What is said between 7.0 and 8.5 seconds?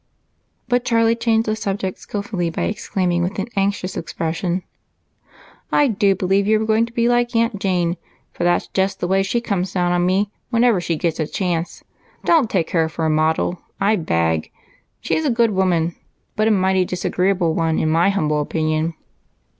like Aunt Jane, for